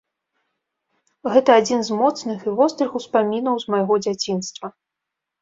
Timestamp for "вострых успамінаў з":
2.61-3.75